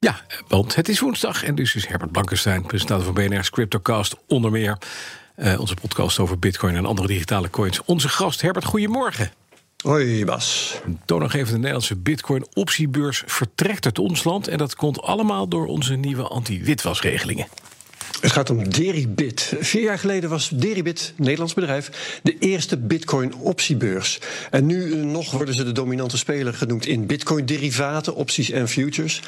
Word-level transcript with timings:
Ja, 0.00 0.20
want 0.48 0.74
het 0.74 0.88
is 0.88 1.00
woensdag 1.00 1.44
en 1.44 1.54
dus 1.54 1.74
is 1.74 1.86
Herbert 1.86 2.12
Blankenstein, 2.12 2.66
presentator 2.66 3.04
van 3.04 3.14
BNR's 3.14 3.50
Cryptocast, 3.50 4.16
onder 4.26 4.50
meer 4.50 4.78
uh, 5.36 5.60
onze 5.60 5.74
podcast 5.74 6.18
over 6.18 6.38
bitcoin 6.38 6.76
en 6.76 6.86
andere 6.86 7.08
digitale 7.08 7.50
coins. 7.50 7.84
Onze 7.84 8.08
gast 8.08 8.40
Herbert, 8.40 8.64
goedemorgen. 8.64 9.30
Hoi 9.84 10.24
Bas. 10.24 10.78
Een 10.84 11.00
toonaangevende 11.04 11.56
Nederlandse 11.56 11.96
bitcoin-optiebeurs 11.96 13.22
vertrekt 13.26 13.84
uit 13.84 13.98
ons 13.98 14.24
land 14.24 14.48
en 14.48 14.58
dat 14.58 14.76
komt 14.76 15.02
allemaal 15.02 15.48
door 15.48 15.66
onze 15.66 15.94
nieuwe 15.94 16.22
anti-witwasregelingen. 16.22 17.46
Het 18.20 18.32
gaat 18.32 18.50
om 18.50 18.68
Deribit. 18.68 19.52
Vier 19.60 19.82
jaar 19.82 19.98
geleden 19.98 20.30
was 20.30 20.48
Deribit, 20.48 21.12
een 21.16 21.24
Nederlands 21.24 21.54
bedrijf, 21.54 22.20
de 22.22 22.36
eerste 22.38 22.76
Bitcoin-optiebeurs. 22.76 24.18
En 24.50 24.66
nu 24.66 24.94
nog 24.94 25.30
worden 25.30 25.54
ze 25.54 25.64
de 25.64 25.72
dominante 25.72 26.18
speler 26.18 26.54
genoemd 26.54 26.86
in 26.86 27.06
Bitcoin-derivaten, 27.06 28.14
opties 28.14 28.50
en 28.50 28.68
futures. 28.68 29.22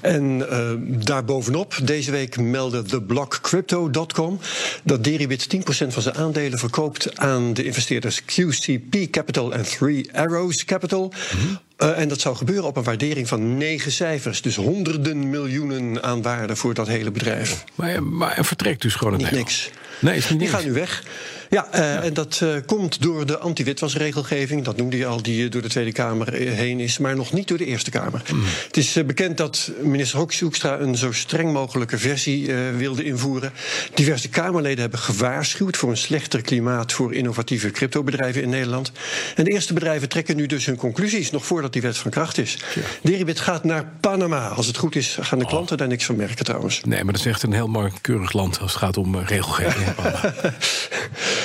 En 0.00 0.46
uh, 0.50 0.70
daarbovenop, 1.04 1.78
deze 1.82 2.10
week 2.10 2.40
meldde 2.40 2.82
TheBlockCrypto.com 2.82 4.38
dat 4.84 5.04
Deribit 5.04 5.56
10% 5.56 5.60
van 5.88 6.02
zijn 6.02 6.14
aandelen 6.14 6.58
verkoopt 6.58 7.18
aan 7.18 7.54
de 7.54 7.64
investeerders 7.64 8.24
QCP 8.24 9.10
Capital 9.10 9.52
en 9.52 9.62
Three 9.62 10.08
Arrows 10.12 10.64
Capital. 10.64 11.12
Mm 11.36 11.58
uh, 11.78 11.98
en 11.98 12.08
dat 12.08 12.20
zou 12.20 12.36
gebeuren 12.36 12.64
op 12.64 12.76
een 12.76 12.82
waardering 12.82 13.28
van 13.28 13.56
negen 13.56 13.92
cijfers. 13.92 14.42
Dus 14.42 14.56
honderden 14.56 15.30
miljoenen 15.30 15.67
aan 16.02 16.22
waarde 16.22 16.56
voor 16.56 16.74
dat 16.74 16.86
hele 16.86 17.10
bedrijf. 17.10 17.64
Maar, 17.74 18.02
maar 18.02 18.44
vertrekt 18.44 18.82
dus 18.82 18.94
gewoon 18.94 19.16
niet 19.16 19.30
niks. 19.30 19.70
Nee, 19.98 20.16
is 20.16 20.30
niet 20.30 20.38
Die 20.38 20.48
gaan 20.48 20.64
nu 20.64 20.72
weg. 20.72 21.02
Ja, 21.50 21.68
uh, 21.74 22.04
en 22.04 22.14
dat 22.14 22.40
uh, 22.42 22.50
komt 22.66 23.02
door 23.02 23.26
de 23.26 23.38
anti-witwasregelgeving. 23.38 24.64
Dat 24.64 24.76
noemde 24.76 24.96
je 24.96 25.06
al, 25.06 25.22
die 25.22 25.48
door 25.48 25.62
de 25.62 25.68
Tweede 25.68 25.92
Kamer 25.92 26.32
heen 26.32 26.80
is, 26.80 26.98
maar 26.98 27.16
nog 27.16 27.32
niet 27.32 27.48
door 27.48 27.58
de 27.58 27.64
Eerste 27.64 27.90
Kamer. 27.90 28.22
Mm. 28.32 28.42
Het 28.66 28.76
is 28.76 28.98
bekend 29.06 29.36
dat 29.36 29.70
minister 29.82 30.18
Hoekstra 30.18 30.78
een 30.78 30.96
zo 30.96 31.12
streng 31.12 31.52
mogelijke 31.52 31.98
versie 31.98 32.52
wilde 32.76 33.04
invoeren. 33.04 33.52
Diverse 33.94 34.28
Kamerleden 34.28 34.80
hebben 34.80 34.98
gewaarschuwd 34.98 35.76
voor 35.76 35.90
een 35.90 35.96
slechter 35.96 36.42
klimaat 36.42 36.92
voor 36.92 37.14
innovatieve 37.14 37.70
cryptobedrijven 37.70 38.42
in 38.42 38.48
Nederland. 38.48 38.92
En 39.36 39.44
de 39.44 39.50
eerste 39.50 39.72
bedrijven 39.72 40.08
trekken 40.08 40.36
nu 40.36 40.46
dus 40.46 40.66
hun 40.66 40.76
conclusies, 40.76 41.30
nog 41.30 41.46
voordat 41.46 41.72
die 41.72 41.82
wet 41.82 41.96
van 41.96 42.10
kracht 42.10 42.38
is. 42.38 42.58
Ja. 42.74 42.82
Deribit 43.02 43.40
gaat 43.40 43.64
naar 43.64 43.84
Panama. 44.00 44.48
Als 44.48 44.66
het 44.66 44.76
goed 44.76 44.96
is, 44.96 45.18
gaan 45.20 45.38
de 45.38 45.44
oh. 45.44 45.50
klanten 45.50 45.76
daar 45.76 45.88
niks 45.88 46.04
van 46.04 46.16
merken 46.16 46.44
trouwens. 46.44 46.80
Nee, 46.84 47.04
maar 47.04 47.12
dat 47.12 47.22
is 47.22 47.28
echt 47.28 47.42
een 47.42 47.52
heel 47.52 47.68
mooi 47.68 47.90
keurig 48.00 48.32
land 48.32 48.60
als 48.60 48.72
het 48.72 48.82
gaat 48.82 48.96
om 48.96 49.18
regelgeving. 49.18 49.87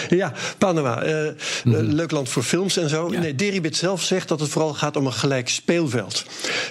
Ja, 0.10 0.34
Panama. 0.58 1.06
Uh, 1.06 1.30
Leuk 1.64 2.12
land 2.12 2.30
voor 2.30 2.44
films 2.44 2.78
en 2.78 2.90
zo. 2.90 3.10
Nee, 3.10 3.36
Deribit 3.36 3.76
zelf 3.76 4.04
zegt 4.04 4.28
dat 4.28 4.40
het 4.40 4.50
vooral 4.50 4.74
gaat 4.74 4.96
om 4.96 5.06
een 5.06 5.14
gelijk 5.14 5.50
speelveld. 5.50 6.26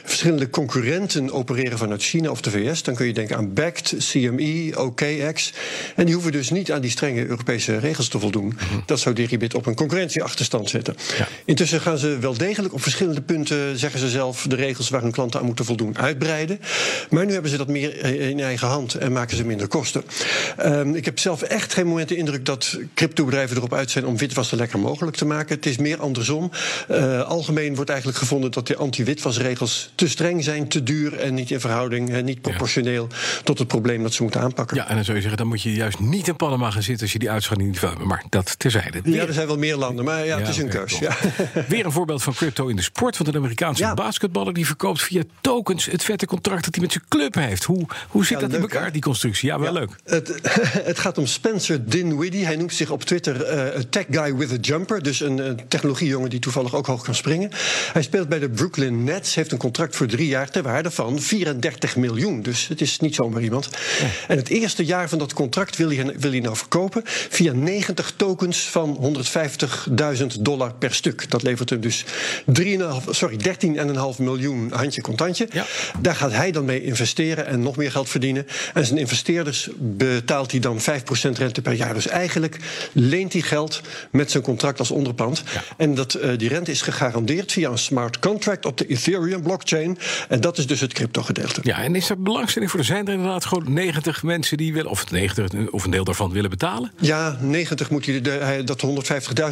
Verschillende 0.05 0.51
concurrenten 0.51 1.33
opereren 1.33 1.79
vanuit 1.79 2.03
China 2.03 2.31
of 2.31 2.41
de 2.41 2.51
VS. 2.51 2.83
Dan 2.83 2.95
kun 2.95 3.07
je 3.07 3.13
denken 3.13 3.37
aan 3.37 3.53
BACT, 3.53 3.95
CME, 3.99 4.73
OKX. 4.77 5.53
En 5.97 6.05
die 6.05 6.15
hoeven 6.15 6.33
dus 6.33 6.51
niet 6.51 6.73
aan 6.73 6.81
die 6.81 6.91
strenge 6.91 7.27
Europese 7.27 7.79
regels 7.79 8.09
te 8.09 8.19
voldoen. 8.19 8.47
Mhm. 8.47 8.81
Dat 8.87 9.01
zou 9.01 9.15
Deribit 9.15 9.55
op 9.55 9.67
een 9.67 9.75
concurrentieachterstand 9.75 10.71
zetten. 10.71 10.97
Ja. 11.19 11.29
Intussen 11.45 11.81
gaan 11.81 11.99
ze 11.99 12.19
wel 12.19 12.37
degelijk 12.37 12.75
op 12.75 12.83
verschillende 12.83 13.21
punten, 13.21 13.79
zeggen 13.79 14.01
ze 14.01 14.09
zelf, 14.09 14.47
de 14.49 14.57
regels 14.57 14.89
waar 14.89 15.03
hun 15.03 15.13
klanten 15.13 15.41
aan 15.41 15.47
moeten 15.47 15.65
voldoen 15.65 15.99
uitbreiden. 15.99 16.61
Maar 17.11 17.27
nu 17.27 17.33
hebben 17.33 17.51
ze 17.51 17.57
dat 17.57 17.69
meer 17.69 18.05
in 18.05 18.41
eigen 18.41 18.69
hand 18.69 18.95
en 18.95 19.13
maken 19.13 19.37
ze 19.37 19.45
minder 19.45 19.69
kosten. 19.69 20.05
Um, 20.65 20.95
ik 20.95 21.05
heb 21.05 21.19
zelf 21.19 21.43
echt 21.43 21.62
geen 21.71 21.87
moment 21.87 22.09
de 22.09 22.17
indruk 22.17 22.47
dat 22.47 22.79
cryptobedrijven 22.95 23.57
erop 23.57 23.75
uit 23.75 23.91
zijn 23.91 24.07
om 24.07 24.17
witwassen 24.17 24.59
lekker 24.59 24.79
mogelijk 24.79 25.17
te 25.17 25.25
maken. 25.25 25.57
Het 25.57 25.67
is 25.67 25.77
meer 25.77 26.01
andersom. 26.01 26.51
Uh, 26.91 27.23
algemeen 27.23 27.75
wordt 27.75 27.91
eigenlijk 27.91 28.19
gevonden 28.19 28.51
dat 28.51 28.67
de 28.67 28.77
anti-witwasregels 28.77 29.93
te 29.95 30.09
streng 30.09 30.45
zijn, 30.45 30.69
te 30.69 30.83
duur 30.83 31.19
en 31.19 31.35
niet 31.35 31.51
in 31.51 31.61
verhouding, 31.61 32.11
en 32.11 32.25
niet 32.25 32.41
proportioneel 32.41 33.07
ja. 33.11 33.43
tot 33.45 33.59
het 33.59 33.69
probleem 33.69 34.03
dat 34.03 34.13
ze 34.13 34.23
moeten 34.23 34.41
aanpakken. 34.41 34.77
Ja, 34.77 34.89
en 34.89 34.95
dan 34.95 35.05
zou 35.05 35.17
je 35.17 35.23
zeggen, 35.23 35.41
dan 35.41 35.49
moet 35.49 35.63
je 35.63 35.73
juist 35.73 35.99
niet 35.99 36.29
in 36.29 36.37
Panama 36.37 36.71
gaan 36.71 36.83
zitten 36.83 37.03
als 37.03 37.13
je 37.13 37.19
die 37.19 37.31
uitschaling 37.31 37.69
niet 37.69 37.81
wil 37.81 37.89
hebben. 37.89 38.07
Maar 38.07 38.25
dat 38.29 38.59
terzijde. 38.59 39.01
Ja, 39.05 39.27
er 39.27 39.33
zijn 39.33 39.47
wel 39.47 39.59
meer 39.59 39.77
landen, 39.77 40.05
maar 40.05 40.27
ja, 40.27 40.39
het 40.39 40.49
is 40.49 40.59
een 40.59 40.69
keus. 40.69 40.99
Ja. 40.99 41.17
Weer 41.69 41.85
een 41.85 41.93
voorbeeld 41.93 42.23
van 42.23 42.35
crypto 42.35 42.67
in 42.67 42.77
de 42.77 42.83
sport. 42.83 43.17
Want 43.17 43.29
een 43.29 43.37
Amerikaanse 43.37 43.93
basketballer 43.95 44.53
die 44.53 44.67
verkoopt 44.67 45.03
via 45.03 45.23
tokens 45.41 45.85
het 45.85 46.05
vette 46.05 46.27
contract 46.27 46.65
dat 46.65 46.75
hij 46.75 46.83
met 46.83 46.93
zijn 46.93 47.05
club 47.09 47.35
heeft. 47.35 47.65
Hoe, 47.65 47.87
hoe 48.09 48.25
zit 48.25 48.41
dat 48.41 48.51
leuk, 48.51 48.61
in 48.61 48.69
elkaar, 48.69 48.93
die 48.93 49.03
constructie? 49.03 49.49
Ja, 49.49 49.59
wel 49.59 49.73
leuk. 49.73 49.91
Het, 50.05 50.41
het 50.91 50.99
gaat 50.99 51.19
om 51.19 51.27
Spencer 51.53 51.89
Dinwiddie. 51.89 52.45
Hij 52.45 52.57
noemt 52.57 52.75
zich 52.75 52.91
op 52.91 53.03
Twitter 53.03 53.55
uh, 53.55 53.81
tech 53.91 54.05
guy 54.11 54.37
with 54.37 54.53
a 54.53 54.57
jumper. 54.61 55.03
Dus 55.03 55.21
een, 55.21 55.39
een 55.39 55.69
technologiejongen 55.69 56.31
die 56.31 56.39
toevallig 56.39 56.75
ook 56.75 56.87
hoog 56.87 57.03
kan 57.03 57.15
springen. 57.15 57.51
Hij 57.93 58.03
speelt 58.03 58.29
bij 58.29 58.39
de 58.39 58.49
Brooklyn 58.49 59.05
Nets. 59.05 59.35
Heeft 59.35 59.53
een 59.53 59.59
contract 59.59 59.97
voor 59.97 60.07
drie 60.07 60.29
jaar 60.29 60.51
ter 60.51 60.63
waarde 60.63 60.91
van 60.91 61.21
34 61.21 61.97
miljoen. 61.97 62.43
Dus 62.43 62.69
het 62.69 62.81
is 62.81 62.99
niet 62.99 63.15
zomaar 63.15 63.43
iemand. 63.43 63.69
Ja. 64.01 64.07
En 64.29 64.37
het 64.37 64.49
eerste 64.49 64.85
jaar 64.85 65.09
van 65.09 65.19
dat 65.19 65.33
contract 65.33 65.77
wil 65.77 65.91
hij, 65.91 66.15
wil 66.19 66.31
hij 66.31 66.41
nou 66.41 66.57
verkopen 66.57 67.03
via 67.05 67.53
90 67.53 68.13
tokens 68.17 68.69
van 68.69 69.17
150.000 70.21 70.27
dollar 70.41 70.75
per 70.75 70.95
stuk. 70.95 71.31
Dat 71.31 71.43
levert 71.43 71.71
hem 71.71 71.81
dus 71.81 72.05
3,5, 72.05 73.11
sorry, 73.11 73.37
13,5 74.17 74.19
miljoen 74.19 74.71
handje 74.75 75.01
contantje. 75.01 75.49
Ja. 75.53 75.67
Daar 76.01 76.15
gaat 76.15 76.33
hij 76.33 76.53
dan 76.53 76.65
mee 76.65 76.85
investeren 76.85 77.47
en 77.47 77.61
nog 77.61 77.77
meer 77.77 77.91
geld 77.91 78.09
verdienen. 78.09 78.47
En 78.75 78.87
zijn 78.87 78.99
investeerders 78.99 79.69
betaalt 79.79 80.51
hij 80.51 80.61
dan 80.61 80.81
5% 80.81 80.83
rente 81.43 81.63
per 81.63 81.73
jaar. 81.73 81.95
Dus 81.95 82.07
eigenlijk 82.07 82.57
leent 82.93 83.33
hij 83.33 83.43
geld 83.43 83.81
met 84.11 84.31
zijn 84.31 84.43
contract 84.43 84.79
als 84.79 84.91
onderpand. 84.91 85.43
Ja. 85.53 85.63
En 85.77 85.95
dat, 85.95 86.15
uh, 86.15 86.39
die 86.39 86.49
rente 86.49 86.71
is 86.71 86.83
gegarandeerd 86.83 87.53
via 87.53 87.71
een 87.71 87.79
smart 87.79 88.19
contract 88.19 88.67
op 88.67 88.79
de 88.79 88.87
Ethereum 88.87 89.43
blockchain. 89.43 89.99
En 90.29 90.41
dat 90.41 90.59
is 90.59 90.67
dus 90.67 90.81
het 90.81 90.93
crypto 90.93 91.23
gedeelte. 91.23 91.61
Ja, 91.63 91.83
en 91.83 91.95
is 91.95 92.11
er 92.11 92.23
belangstelling 92.23 92.71
voor? 92.71 92.81
Er 92.81 92.87
zijn 92.87 93.07
er 93.07 93.13
inderdaad 93.13 93.45
gewoon 93.45 93.73
90 93.73 94.23
mensen 94.23 94.57
die 94.57 94.73
willen, 94.73 94.91
of 94.91 95.11
90 95.11 95.71
of 95.71 95.85
een 95.85 95.91
deel 95.91 96.05
daarvan 96.05 96.33
willen 96.33 96.51
betalen? 96.51 96.93
Ja, 97.01 97.39
90 97.41 97.91
moet 97.91 98.05
de, 98.05 98.63
dat 98.65 98.83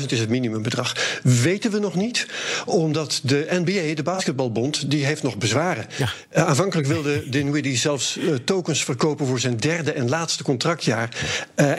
150.000 0.00 0.06
is 0.06 0.20
het 0.20 0.28
minimumbedrag. 0.28 1.20
Weten 1.22 1.70
we 1.70 1.78
nog 1.78 1.94
niet, 1.94 2.26
omdat 2.66 3.20
de 3.22 3.46
NBA, 3.50 3.94
de 3.94 4.02
basketbalbond, 4.02 4.90
die 4.90 5.04
heeft 5.04 5.22
nog 5.22 5.36
bezwaren. 5.36 5.86
Ja. 5.96 6.08
Uh, 6.36 6.44
aanvankelijk 6.46 6.88
wilde 6.88 7.28
Dinwiddie 7.28 7.76
zelfs 7.76 8.16
uh, 8.16 8.34
tokens 8.34 8.84
verkopen 8.84 9.26
voor 9.26 9.40
zijn 9.40 9.56
derde 9.56 9.92
en 9.92 10.08
laatste 10.08 10.42
contractjaar. 10.42 11.08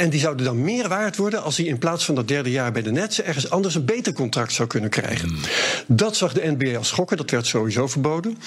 En 0.02 0.10
die 0.10 0.20
zouden 0.20 0.46
dan 0.46 0.62
meer 0.62 0.88
waard 0.88 1.18
worden 1.18 1.44
als 1.44 1.58
hij 1.58 1.66
in 1.66 1.78
plaats 1.78 2.06
van 2.06 2.16
dat 2.16 2.28
derde 2.28 2.52
jaar 2.52 2.72
bij 2.72 2.82
de 2.82 2.92
Nets 2.92 3.22
ergens 3.22 3.50
anders 3.50 3.76
een 3.76 3.86
beter 3.86 4.14
contract 4.14 4.54
zou 4.54 4.68
kunnen 4.68 4.90
krijgen. 4.90 5.28
Hmm. 5.28 5.40
Dat 5.88 6.16
zag 6.16 6.34
de 6.34 6.56
NBA 6.58 6.78
als 6.78 6.88
schokken, 6.88 7.18
dat 7.18 7.30
werd 7.30 7.46
sowieso 7.46 7.88
verboden. 7.88 8.38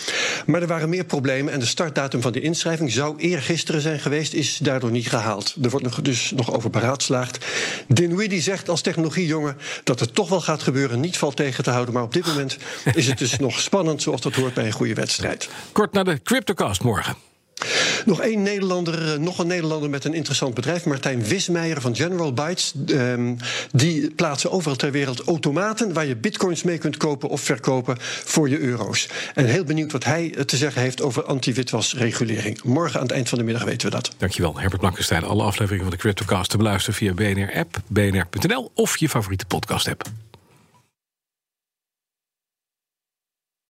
Maar 0.46 0.60
er 0.60 0.66
waren 0.66 0.88
meer 0.88 1.04
problemen 1.04 1.52
en 1.52 1.58
de 1.58 1.66
startdatum 1.66 2.20
van 2.20 2.32
de 2.32 2.40
inschrijving 2.40 2.92
zou 2.92 3.18
eergisteren 3.18 3.80
zijn 3.80 4.00
geweest, 4.00 4.32
is 4.32 4.58
daardoor 4.58 4.90
niet 4.90 5.08
gehaald. 5.08 5.56
Er 5.62 5.70
wordt 5.70 5.84
nog, 5.84 6.00
dus 6.00 6.30
nog 6.30 6.54
over 6.54 6.70
beraadslaagd. 6.70 7.46
Dinwiddie 7.88 8.40
zegt 8.40 8.68
als 8.68 8.80
technologiejongen 8.80 9.56
dat 9.84 10.00
het 10.00 10.14
toch 10.14 10.28
wel 10.28 10.40
gaat 10.40 10.62
gebeuren, 10.62 11.00
niet 11.00 11.18
valt 11.18 11.36
tegen 11.36 11.64
te 11.64 11.70
houden. 11.70 11.94
Maar 11.94 12.02
op 12.02 12.12
dit 12.12 12.26
moment 12.26 12.58
is 12.94 13.06
het 13.06 13.18
dus 13.18 13.38
nog 13.46 13.60
spannend, 13.60 14.02
zoals 14.02 14.20
dat 14.20 14.34
hoort 14.34 14.54
bij 14.54 14.66
een 14.66 14.72
goede 14.72 14.94
wedstrijd. 14.94 15.48
Kort 15.72 15.92
naar 15.92 16.04
de 16.04 16.22
Cryptocast 16.22 16.82
morgen. 16.82 17.33
Nog 18.04 18.20
één 18.20 18.42
Nederlander, 18.42 19.12
eh, 19.12 19.18
nog 19.18 19.38
een 19.38 19.46
Nederlander 19.46 19.90
met 19.90 20.04
een 20.04 20.14
interessant 20.14 20.54
bedrijf. 20.54 20.84
Martijn 20.84 21.24
Wismeijer 21.24 21.80
van 21.80 21.96
General 21.96 22.32
Bytes. 22.32 22.74
Um, 22.86 23.36
die 23.72 24.10
plaatsen 24.10 24.50
overal 24.50 24.76
ter 24.76 24.90
wereld 24.90 25.20
automaten 25.20 25.92
waar 25.92 26.06
je 26.06 26.16
bitcoins 26.16 26.62
mee 26.62 26.78
kunt 26.78 26.96
kopen 26.96 27.28
of 27.28 27.40
verkopen 27.40 27.96
voor 28.00 28.48
je 28.48 28.58
euro's. 28.58 29.08
En 29.34 29.46
heel 29.46 29.64
benieuwd 29.64 29.92
wat 29.92 30.04
hij 30.04 30.34
te 30.46 30.56
zeggen 30.56 30.82
heeft 30.82 31.02
over 31.02 31.24
anti-witwasregulering. 31.24 32.62
Morgen 32.62 33.00
aan 33.00 33.06
het 33.06 33.14
eind 33.14 33.28
van 33.28 33.38
de 33.38 33.44
middag 33.44 33.64
weten 33.64 33.88
we 33.88 33.94
dat. 33.94 34.10
Dankjewel, 34.16 34.58
Herbert 34.58 34.80
Blankenstein. 34.80 35.24
Alle 35.24 35.42
afleveringen 35.42 35.84
van 35.84 35.94
de 35.94 36.00
Cryptocast 36.00 36.50
te 36.50 36.56
beluisteren 36.56 36.94
via 36.94 37.12
BNR-app, 37.12 37.80
bnr.nl 37.86 38.70
of 38.74 38.96
je 38.96 39.08
favoriete 39.08 39.46
podcast-app. 39.46 40.02